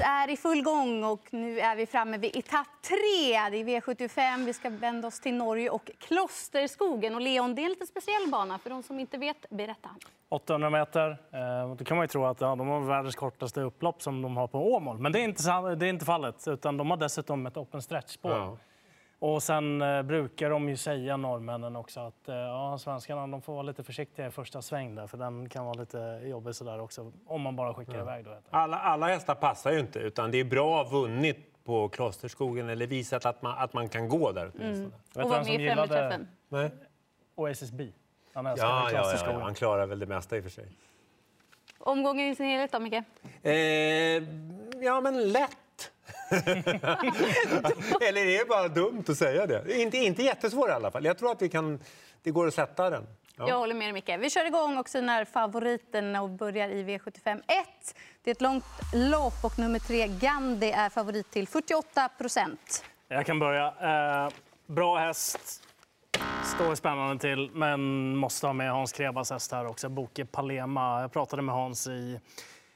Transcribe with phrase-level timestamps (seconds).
[0.00, 3.50] race är i full gång och nu är vi framme vid etapp tre.
[3.50, 4.44] Det är V75.
[4.44, 7.14] Vi ska vända oss till Norge och Klosterskogen.
[7.14, 9.50] Och Leon, det är en lite speciell bana för de som inte vet.
[9.50, 9.90] Berätta.
[10.28, 11.10] 800 meter.
[11.10, 14.36] Eh, då kan man ju tro att ja, de har världens kortaste upplopp som de
[14.36, 14.98] har på Åmål.
[14.98, 15.42] Men det är inte,
[15.74, 18.30] det är inte fallet, utan de har dessutom ett open stretch-spår.
[18.30, 18.56] Ja.
[19.22, 23.52] Och sen eh, brukar de ju säga, norrmännen också, att eh, ja, svenskarna de får
[23.52, 27.12] vara lite försiktiga i första sväng där, för den kan vara lite jobbig sådär också,
[27.26, 28.00] om man bara skickar ja.
[28.00, 28.24] iväg.
[28.24, 32.86] Då, alla, alla hästar passar ju inte, utan det är bra vunnit på Klosterskogen eller
[32.86, 34.92] visat att man, att man kan gå där Mm.
[35.14, 36.28] Och var med i främjeträffen.
[37.34, 37.88] Oasis B.
[38.34, 40.68] Han ja, ja, ja, ja, han klarar väl det mesta i och för sig.
[41.78, 43.02] Omgången i sin helhet då, Micke?
[43.42, 43.52] Eh,
[44.82, 45.56] ja, men lätt.
[48.00, 49.80] Eller är det bara dumt att säga det?
[49.82, 51.04] Inte, inte jättesvår i alla fall.
[51.04, 51.80] Jag tror att vi kan,
[52.22, 53.06] det går att sätta den.
[53.36, 53.48] Ja.
[53.48, 54.18] Jag håller med dig, Micke.
[54.18, 57.94] Vi kör igång och synar favoriterna och börjar i V75 1.
[58.22, 62.84] Det är ett långt lopp och nummer tre, Gandhi, är favorit till 48 procent.
[63.08, 63.66] Jag kan börja.
[63.66, 64.32] Eh,
[64.66, 65.62] bra häst.
[66.44, 69.88] Står spännande till, men måste ha med Hans Krebas häst här också.
[69.88, 71.00] Boke Palema.
[71.00, 72.20] Jag pratade med Hans i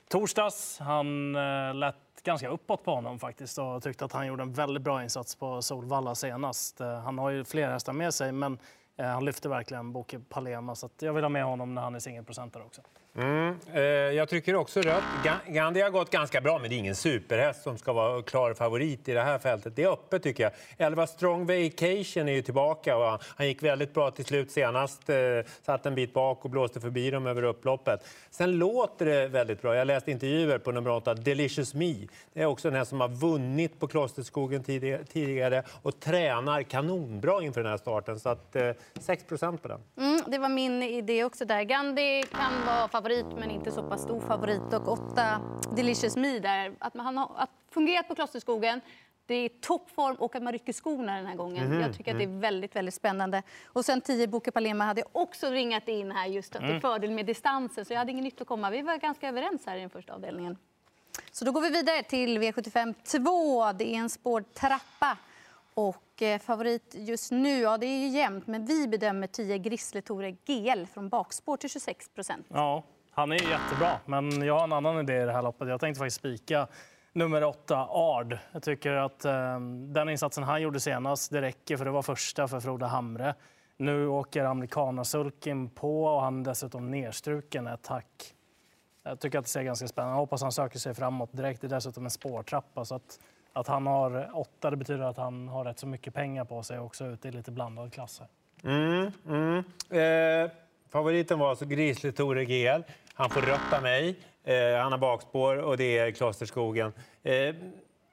[0.08, 0.78] torsdags.
[0.78, 4.82] Han eh, lät ganska uppåt på honom faktiskt och tyckte att han gjorde en väldigt
[4.82, 6.80] bra insats på Solvalla senast.
[6.80, 8.58] Eh, han har ju fler hästar med sig, men
[8.96, 11.98] eh, han lyfter verkligen Boke Palema så jag vill ha med honom när han är
[11.98, 12.82] singelprocentare också.
[13.16, 15.04] Mm, eh, jag tycker också rött.
[15.46, 19.08] Gandhi har gått ganska bra, men det är ingen superhäst som ska vara klar favorit
[19.08, 19.76] i det här fältet.
[19.76, 20.52] Det är öppet tycker jag.
[20.78, 23.18] 11 Strong Vacation är ju tillbaka Va?
[23.36, 25.10] han gick väldigt bra till slut senast.
[25.10, 25.16] Eh,
[25.62, 28.06] satt en bit bak och blåste förbi dem över upploppet.
[28.30, 29.76] Sen låter det väldigt bra.
[29.76, 31.94] Jag läste intervjuer på nummer 8, Delicious Me.
[32.32, 37.62] Det är också den här som har vunnit på Klosterskogen tidigare och tränar kanonbra inför
[37.62, 38.20] den här starten.
[38.20, 38.70] Så att, eh,
[39.00, 39.80] 6% på den.
[39.98, 41.62] Mm, det var min idé också där.
[41.62, 44.72] Gandhi kan vara favorit, men inte så pass stor favorit.
[44.74, 45.40] Och åtta
[45.76, 46.74] Delicious Me där.
[46.78, 48.80] Att han har att fungerat på Klosterskogen.
[49.26, 51.66] Det är toppform och att man rycker skorna den här gången.
[51.66, 51.80] Mm.
[51.80, 52.40] Jag tycker att det är mhm.
[52.40, 53.42] väldigt, väldigt spännande.
[53.66, 56.80] Och sen 10 Boke Palema hade också ringat in här just att det är mm.
[56.80, 57.84] fördel med distansen.
[57.84, 58.70] Så jag hade inget nytt att komma.
[58.70, 60.56] Vi var ganska överens här i den första avdelningen.
[61.32, 63.72] Så då går vi vidare till V75 2.
[63.72, 65.16] Det är en spårtrappa.
[65.74, 70.30] Och eh, favorit just nu, ja det är ju jämnt, men vi bedömer 10 Grissletore
[70.30, 72.46] GL från bakspår till 26 procent.
[72.48, 75.68] Ja, han är jättebra, men jag har en annan idé i det här loppet.
[75.68, 76.66] Jag tänkte faktiskt spika
[77.12, 78.38] nummer åtta, Ard.
[78.52, 79.60] Jag tycker att eh,
[79.92, 83.34] den insatsen han gjorde senast, det räcker för det var första för Frode Hamre.
[83.76, 88.34] Nu åker amerikanasulken på och han är dessutom nedstruken ett hack.
[89.02, 91.60] Jag tycker att det ser ganska spännande Jag hoppas han söker sig framåt direkt.
[91.60, 92.84] Det är dessutom en spårtrappa.
[92.84, 93.18] Så att
[93.54, 96.78] att han har åtta det betyder att han har rätt så mycket pengar på sig
[96.78, 98.22] också ute i lite blandad klass.
[98.64, 99.58] Mm, mm.
[99.90, 100.50] Eh,
[100.92, 102.82] favoriten var alltså Grisli Tore GL.
[103.14, 104.18] Han får rött av mig.
[104.44, 106.92] Eh, han har bakspår och det är Klosterskogen.
[107.22, 107.54] Eh,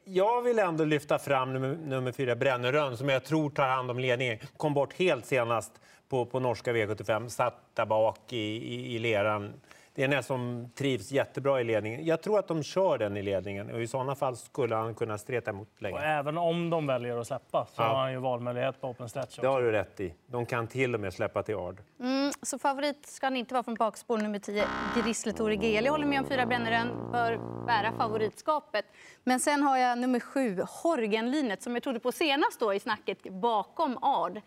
[0.03, 3.99] jag vill ändå lyfta fram nummer, nummer fyra, Brännerön, som jag tror tar hand om
[3.99, 4.37] ledningen.
[4.57, 5.71] Kom bort helt senast
[6.09, 9.53] på, på norska V75, satt där bak i, i, i leran.
[9.93, 12.05] Det är en som trivs jättebra i ledningen.
[12.05, 15.17] Jag tror att de kör den i ledningen och i sådana fall skulle han kunna
[15.17, 15.95] streta emot länge.
[15.95, 17.87] Och även om de väljer att släppa så ja.
[17.87, 19.25] har han ju valmöjlighet på open stretch.
[19.25, 19.41] Också.
[19.41, 20.13] Det har du rätt i.
[20.27, 21.81] De kan till och med släppa till Ard.
[21.99, 24.65] Mm, så favorit ska han inte vara från bakspår nummer 10,
[25.03, 25.85] Grisletore GL.
[25.85, 28.85] Jag håller med om fyra Bränneren bör bära favoritskapet.
[29.23, 33.23] Men sen har jag nummer 7, Horgenlinet, som jag trodde på senast då i snacket
[33.23, 34.41] bakom Ard.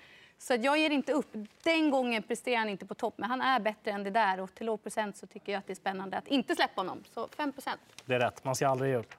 [0.47, 1.37] Så jag ger inte upp.
[1.63, 4.41] Den gången presterar han inte på topp, men han är bättre än det där.
[4.41, 7.05] Och till låg procent så tycker jag att det är spännande att inte släppa honom.
[7.15, 7.53] Så 5%
[8.05, 8.45] Det är rätt.
[8.45, 9.15] Man ska aldrig ge upp.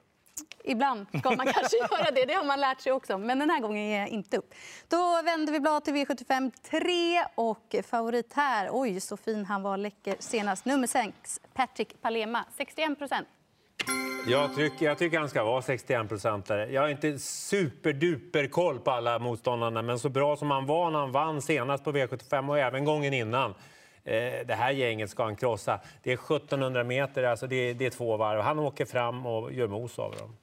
[0.64, 2.24] Ibland ska man kanske göra det.
[2.24, 3.18] Det har man lärt sig också.
[3.18, 4.54] Men den här gången ger jag inte upp.
[4.88, 8.68] Då vänder vi blad till V75 3 och favorit här.
[8.72, 10.64] Oj, så fin han var läcker senast.
[10.64, 13.28] Nummer 6, Patrick Palema, 61 procent.
[14.28, 16.72] Jag tycker, jag tycker han ska vara 61 procentare.
[16.72, 20.98] Jag har inte superduper koll på alla motståndarna, men så bra som han var när
[20.98, 23.54] han vann senast på V75 och även gången innan.
[24.04, 25.80] Eh, det här gänget ska han krossa.
[26.02, 28.40] Det är 1700 meter, alltså det, är, det är två varv.
[28.40, 30.36] Han åker fram och gör mos av dem.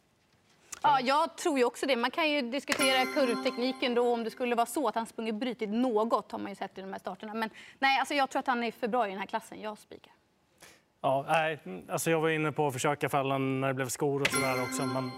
[0.81, 1.95] Ja, jag tror ju också det.
[1.95, 5.69] Man kan ju diskutera kurvtekniken då om det skulle vara så att han sprungit brytit
[5.69, 7.33] något har man ju sett i de här starterna.
[7.33, 7.49] Men
[7.79, 9.61] nej, alltså jag tror att han är för bra i den här klassen.
[9.61, 10.13] Jag spikar.
[11.03, 11.59] Ja, nej,
[11.89, 14.85] alltså jag var inne på att försöka fällan när det blev skor och sådär också.
[14.85, 15.11] Men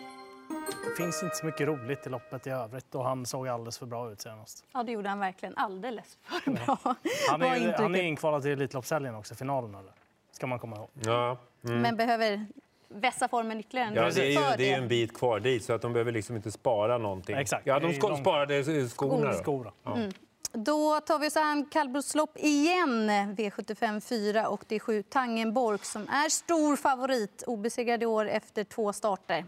[0.68, 3.86] det finns inte så mycket roligt i loppet i övrigt och han såg alldeles för
[3.86, 4.66] bra ut senast.
[4.74, 5.58] Ja, det gjorde han verkligen.
[5.58, 6.78] Alldeles för bra.
[6.84, 6.96] Ja.
[7.32, 9.76] Han är, han är inkvalad till Elitloppshelgen också, finalen.
[9.76, 9.92] Eller?
[10.36, 10.90] ska man komma ihåg.
[11.06, 11.38] Ja.
[11.64, 11.82] Mm.
[11.82, 12.46] Men behöver
[12.88, 13.96] vässa formen ytterligare.
[13.96, 16.36] Ja, det är ju det är en bit kvar dit, så att de behöver liksom
[16.36, 17.36] inte spara någonting.
[17.36, 17.68] Exakt.
[17.68, 19.34] Ja, de sparade skorna.
[19.34, 19.72] Skor.
[19.84, 19.96] Ja.
[19.96, 20.12] Mm.
[20.58, 24.50] Då tar vi oss an kallblodslopp igen, V75 4.
[24.50, 29.46] Och det är sju Tangenborg som är stor favorit, obesegrad i år efter två starter.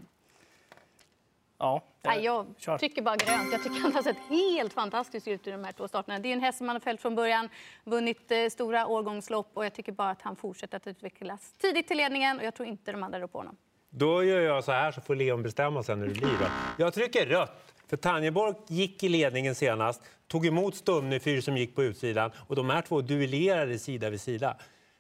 [1.60, 2.78] Ja, Nej, jag kör.
[2.78, 3.52] tycker bara grönt.
[3.52, 6.20] Jag tycker han har sett helt fantastisk ut i de här två starterna.
[6.20, 7.50] Det är en häst som han har följt från början,
[7.84, 11.98] vunnit eh, stora årgångslopp och jag tycker bara att han fortsätter att utvecklas tidigt till
[11.98, 13.58] ledningen och jag tror inte de andra rår på honom.
[13.90, 16.38] Då gör jag så här så får Leon bestämma sen hur det blir.
[16.40, 16.46] Då.
[16.78, 17.74] Jag trycker rött.
[17.90, 22.70] För Tanjeborg gick i ledningen senast, tog emot Stumnefyr som gick på utsidan och de
[22.70, 24.58] här två duellerade sida vid sida.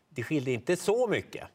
[0.09, 1.47] Det skilde inte så mycket.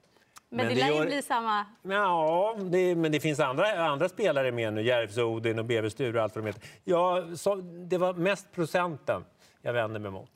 [0.49, 1.67] Men, det det lär gör- ju bli samma.
[1.83, 4.83] Ja, det, men det finns andra, andra spelare med nu.
[4.83, 6.63] Järvs Odin och BB Sture och allt vad de heter.
[6.85, 9.25] Ja, så, det var mest procenten
[9.63, 10.31] jag vände mig mot.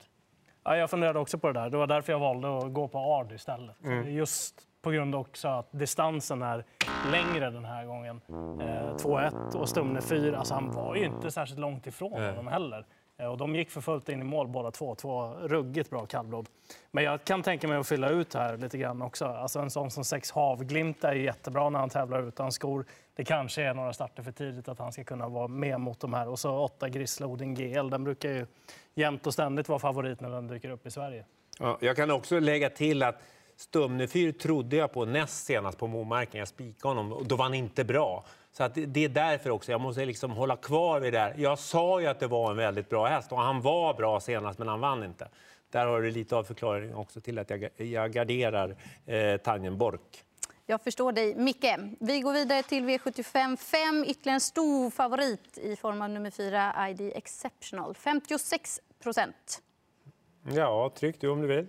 [0.65, 1.71] Ja, jag funderade också på det där.
[1.71, 3.77] Det var därför jag valde att gå på Ard istället.
[4.07, 4.55] Just
[4.87, 6.65] på grund också att distansen är
[7.11, 8.21] längre den här gången.
[8.61, 10.39] Eh, 2-1 och Stumne 4.
[10.39, 12.87] Alltså han var ju inte särskilt långt ifrån honom heller.
[13.19, 14.95] Eh, och de gick för fullt in i mål båda två.
[14.95, 16.49] Två ruggigt bra kallblod.
[16.91, 19.25] Men jag kan tänka mig att fylla ut här lite grann också.
[19.25, 22.85] Alltså en sån som sex Havglimt är jättebra när han tävlar utan skor.
[23.15, 26.15] Det kanske är några starter för tidigt att han ska kunna vara med mot de
[26.15, 26.29] här.
[26.29, 27.91] Och så åtta Grislodin GL.
[27.91, 28.47] Den brukar ju
[28.95, 31.25] jämt och ständigt vara favorit när den dyker upp i Sverige.
[31.59, 33.17] Ja, jag kan också lägga till att
[33.57, 36.39] Stumnefyr trodde jag på näst senast på Momarken.
[36.39, 38.25] Jag spikade honom och då var han inte bra.
[38.53, 39.71] Så att det- är därför också.
[39.73, 41.35] Jag måste liksom hålla kvar vid det där.
[41.39, 44.59] Jag sa ju att det var en väldigt bra häst och han var bra senast
[44.59, 45.29] men han vann inte.
[45.71, 48.77] Där har du lite av förklaringen också till att jag, jag garderar
[49.07, 49.99] eh, Tangenborg.
[50.67, 51.75] Jag förstår dig, Micke.
[52.01, 54.05] Vi går vidare till V75 5.
[54.07, 57.95] Ytterligare en stor favorit i form av nummer 4, ID Exceptional.
[57.95, 59.63] 56 procent.
[60.53, 61.67] Ja, tryck du om du vill.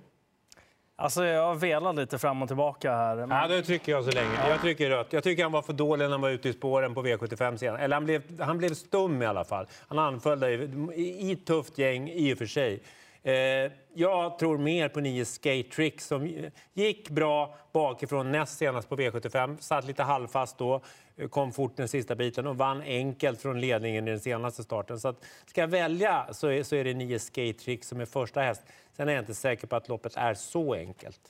[1.00, 3.16] Alltså jag velar lite fram och tillbaka här.
[3.16, 4.50] Men Ja, då trycker jag så länge.
[4.50, 5.14] Jag trycker rött.
[5.14, 7.82] Jag tycker han var för dålig när han var ute i spåren på V75 senare.
[7.82, 9.68] Eller han blev, han blev stum i alla fall.
[9.88, 12.80] Han anföll i, i ett tufft gäng i och för sig.
[13.24, 18.96] Eh, jag tror mer på nio Skate Trick som gick bra bakifrån näst senast på
[18.96, 19.58] V75.
[19.58, 20.82] Satt lite halvfast då,
[21.16, 25.00] eh, kom fort den sista biten och vann enkelt från ledningen i den senaste starten.
[25.00, 28.06] Så att, ska jag välja så är, så är det nio Skate Trick som är
[28.06, 28.64] första häst.
[28.98, 31.22] Sen är jag inte säker på att loppet är så enkelt.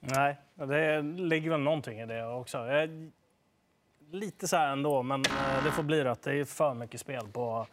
[0.00, 2.58] Nej, det ligger väl någonting i det också.
[4.10, 6.22] Lite så här ändå, men eh, det får bli rätt.
[6.22, 7.66] Det är för mycket spel på,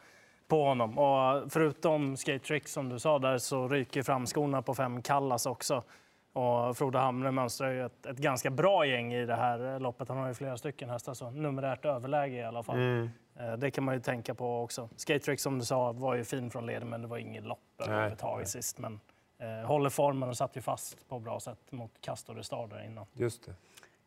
[0.52, 0.98] på honom.
[1.00, 5.84] Och förutom skate trick som du sa där så ryker framskorna på fem Kallas också.
[6.34, 10.08] Och Frode Hamre mönstrar ju ett, ett ganska bra gäng i det här loppet.
[10.10, 12.80] Han har ju flera stycken hästar, så numerärt överläge i alla fall.
[13.40, 14.90] Eh, Det kan man ju tänka på också.
[14.96, 17.60] Skate trick som du sa var ju fin från leden, men det var inget lopp
[17.88, 18.78] överhuvudtaget sist.
[18.80, 19.00] Men
[19.40, 23.06] eh, håller formen och satt ju fast på bra sätt mot Castor Star där innan.
[23.14, 23.54] Just det.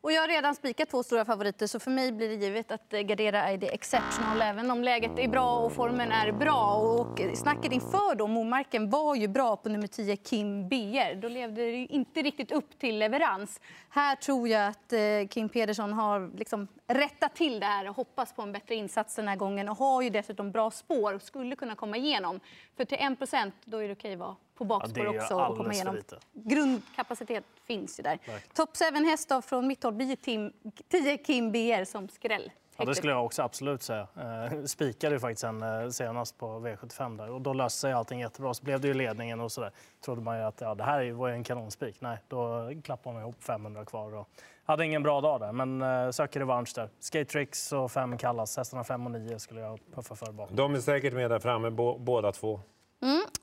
[0.05, 2.93] Och jag har redan spikat två stora favoriter så för mig blir det givet att
[2.93, 6.75] eh, gardera gardera ID Exceptional även om läget är bra och formen är bra.
[6.75, 11.15] Och eh, snacket inför då Momarken var ju bra på nummer 10 Kim Beer.
[11.15, 13.59] Då levde det ju inte riktigt upp till leverans.
[13.89, 14.99] Här tror jag att eh,
[15.29, 19.27] Kim Pedersson har liksom rättat till det här och hoppas på en bättre insats den
[19.27, 22.39] här gången och har ju dessutom bra spår och skulle kunna komma igenom.
[22.77, 22.97] För till
[23.33, 25.97] 1 då är det okej att vara på Ja, bakspår ju också och komma igenom.
[26.33, 28.19] Grundkapacitet finns ju där.
[28.53, 30.53] Top 7 häst då från mitt håll blir ju Tim,
[30.89, 32.51] 10 Kim BR som skräll.
[32.77, 34.07] Ja, det skulle jag också absolut säga.
[34.51, 38.19] Eh, spikade ju faktiskt en eh, senast på V75 där och då löste sig allting
[38.19, 38.53] jättebra.
[38.53, 39.71] Så blev det ju ledningen och så där.
[40.05, 42.01] Trodde man ju att ja, det här var ju en kanonspik.
[42.01, 44.29] Nej, då klappade man ihop 500 kvar och
[44.65, 45.51] hade ingen bra dag där.
[45.51, 46.89] Men eh, söker revansch där.
[46.99, 48.57] Skate tricks och fem kallas.
[48.57, 50.55] Hästarna 5 och 9 skulle jag puffa för bakom.
[50.55, 52.59] De är säkert med där framme, bå- båda två.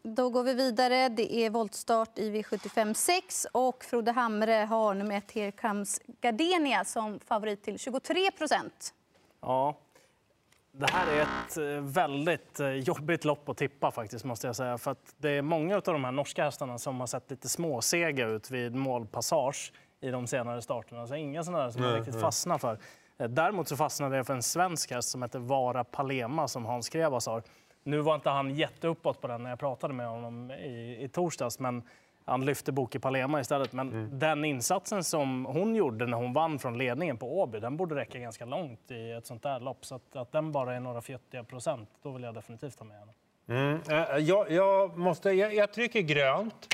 [0.04, 1.08] Då går vi vidare.
[1.08, 6.84] Det är voltstart i V75 6 och Frode Hamre har nummer ett Here Comes Gardenia
[6.84, 8.94] som favorit till 23 procent.
[9.40, 9.76] Ja.
[10.72, 14.78] Det här är ett eh, väldigt eh, jobbigt lopp att tippa faktiskt måste jag säga.
[14.78, 18.26] För att det är många av de här norska hästarna som har sett lite småsega
[18.26, 21.06] ut vid målpassage i de senare starterna.
[21.06, 22.78] Så inga sådana som jag riktigt fastnar för.
[23.18, 26.88] Eh, Däremot så fastnade jag för en svensk häst som heter Vara Palema som Hans
[26.88, 27.42] Krevas har.
[27.84, 31.58] Nu var inte han jätteuppåt på den när jag pratade med honom i, i torsdags,
[31.58, 31.82] men
[32.24, 33.72] han lyfte Boke Palema istället.
[33.72, 37.94] Men den insatsen som hon gjorde när hon vann från ledningen på Åby, den borde
[37.94, 39.84] räcka ganska långt i ett sånt där lopp.
[39.84, 42.96] Så att, att den bara är några fjuttiga procent, då vill jag definitivt ha med
[42.98, 43.12] henne.
[43.48, 43.80] Mm.
[43.90, 46.68] eh, Jag, jag, måste, jag, jag trycker grönt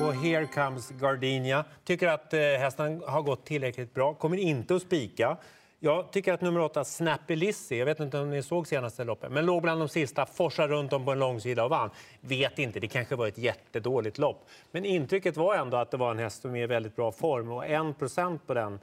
[0.00, 1.64] på Here comes Gardenia.
[1.84, 4.14] Tycker att eh, hästen har gått tillräckligt bra.
[4.14, 5.36] Kommer inte att spika.
[5.84, 9.32] Jag tycker att nummer åtta, Snappy Lizzy, jag vet inte om ni såg senaste loppet,
[9.32, 11.90] men låg bland de sista, forsade runt om på en långsida och vann.
[12.20, 14.48] Vet inte, det kanske var ett jättedåligt lopp.
[14.70, 17.52] Men intrycket var ändå att det var en häst som är i väldigt bra form
[17.52, 18.80] och 1% på den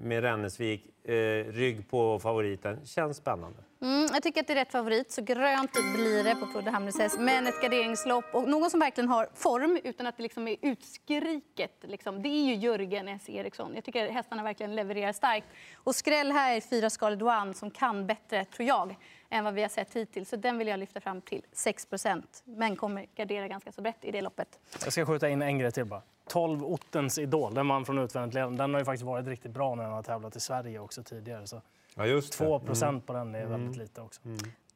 [0.00, 1.14] med Rennesvik, eh,
[1.52, 2.86] rygg på favoriten.
[2.86, 3.58] Känns spännande.
[3.82, 7.18] Mm, jag tycker att det är rätt favorit, så grönt blir det på Frode Hamres.
[7.18, 11.72] Men ett garderingslopp och någon som verkligen har form utan att det liksom är utskriket.
[11.80, 12.22] Liksom.
[12.22, 13.28] Det är ju Jörgen S.
[13.28, 13.74] Eriksson.
[13.74, 15.46] Jag tycker hästarna verkligen levererar starkt.
[15.74, 18.96] Och skräll här är fyra Scarlet One som kan bättre, tror jag,
[19.30, 20.28] än vad vi har sett hittills.
[20.28, 24.10] Så den vill jag lyfta fram till 6% men kommer gardera ganska så brett i
[24.10, 24.58] det loppet.
[24.84, 26.02] Jag ska skjuta in en grej till bara.
[26.28, 29.82] 12 Ottens Idol, den man från utvändigt den har ju faktiskt varit riktigt bra när
[29.84, 31.46] den har tävlat i Sverige också tidigare.
[31.46, 31.62] Så
[31.94, 34.20] Ja, just 2 procent på den är väldigt lite också.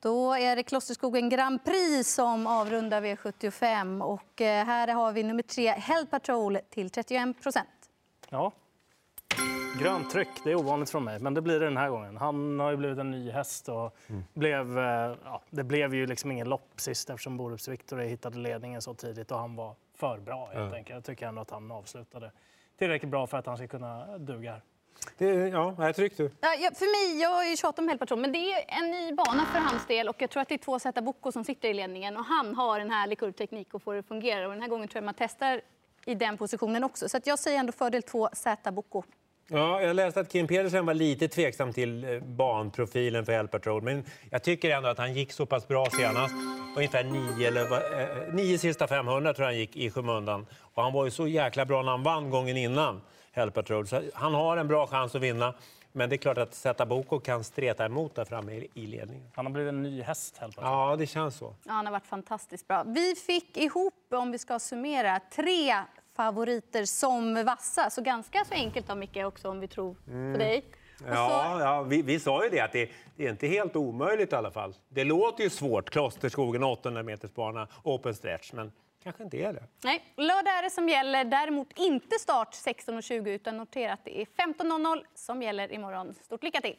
[0.00, 4.02] Då är det Klosterskogen Grand Prix som avrundar V75.
[4.02, 7.58] Och eh, här har vi nummer tre, Hell Patrol, till 31%
[8.28, 8.52] Ja.
[9.80, 12.16] Grönt tryck, det är ovanligt från mig, men det blir det den här gången.
[12.16, 13.96] Han har ju blivit en ny häst och
[14.34, 18.82] blev, eh, ja, det blev ju liksom ingen lopp sist eftersom Borups Victor hittade ledningen
[18.82, 20.94] så tidigt och han var för bra helt enkelt.
[20.94, 22.32] Jag tycker ändå att han avslutade
[22.78, 24.62] tillräckligt bra för att han ska kunna duga här.
[25.18, 26.22] Det, ja, jag tryckte.
[26.22, 29.12] Ja, ja, för mig, jag har ju tjatat om Patrol, men det är en ny
[29.12, 30.08] bana för hans del.
[30.08, 32.16] Och jag tror att det är två Zäta Bocco som sitter i ledningen.
[32.16, 34.46] Och han har en härlig kurvteknik och får det att fungera.
[34.46, 35.60] Och den här gången tror jag man testar
[36.04, 37.08] i den positionen också.
[37.08, 39.02] Så att jag säger ändå fördel två Zäta Bocco.
[39.48, 43.82] Ja, jag läste att Kim Pedersen var lite tveksam till eh, banprofilen för Hell Patrol,
[43.82, 46.34] men jag tycker ändå att han gick så pass bra senast.
[46.76, 50.46] Ungefär nio, eller, vad- eh, nio sista 500 tror jag han gick i skymundan.
[50.60, 53.00] Och han var ju så jäkla bra när han vann gången innan
[53.32, 53.86] Hell Patrol.
[53.86, 55.54] Så han har en bra chans att vinna.
[55.94, 59.30] Men det är klart att Zäta Boko kan streta emot där framme i i ledningen.
[59.34, 60.56] Han har blivit en ny häst helt.
[60.60, 61.54] Ja, det känns så.
[61.64, 62.82] Ja, han har varit fantastiskt bra.
[62.86, 65.74] Vi fick ihop, om vi ska summera, tre
[66.16, 67.90] favoriter som vassa.
[67.90, 69.94] Så ganska så enkelt då, Micke, också om vi tror
[70.32, 70.64] på dig.
[71.00, 73.76] Och Ja, så, ja vi, vi sa ju det att det, det är inte helt
[73.76, 74.74] omöjligt i alla fall.
[74.88, 79.64] Det låter ju svårt, Klosterskogen 800 meters bana, open stretch, men kanske inte är det.
[79.84, 81.24] nej, lördag är det som gäller.
[81.24, 86.14] Däremot inte start 16.20 utan notera att det är 15.00 som gäller imorgon.
[86.22, 86.76] Stort lycka till!